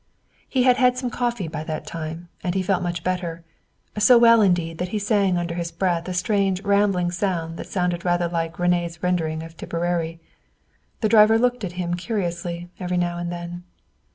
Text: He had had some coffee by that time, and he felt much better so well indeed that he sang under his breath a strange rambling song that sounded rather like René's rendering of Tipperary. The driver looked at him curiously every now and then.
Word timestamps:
He 0.49 0.63
had 0.63 0.77
had 0.77 0.97
some 0.97 1.11
coffee 1.11 1.47
by 1.47 1.63
that 1.65 1.85
time, 1.85 2.27
and 2.43 2.55
he 2.55 2.63
felt 2.63 2.81
much 2.81 3.03
better 3.03 3.43
so 3.99 4.17
well 4.17 4.41
indeed 4.41 4.79
that 4.79 4.87
he 4.87 4.97
sang 4.97 5.37
under 5.37 5.53
his 5.53 5.71
breath 5.71 6.07
a 6.07 6.13
strange 6.15 6.59
rambling 6.63 7.11
song 7.11 7.55
that 7.57 7.67
sounded 7.67 8.03
rather 8.03 8.27
like 8.27 8.57
René's 8.57 9.03
rendering 9.03 9.43
of 9.43 9.55
Tipperary. 9.55 10.19
The 11.01 11.09
driver 11.09 11.37
looked 11.37 11.63
at 11.63 11.73
him 11.73 11.93
curiously 11.93 12.71
every 12.79 12.97
now 12.97 13.19
and 13.19 13.31
then. 13.31 13.63